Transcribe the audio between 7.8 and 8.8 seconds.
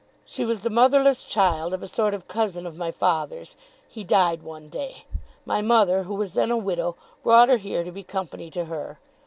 to be company to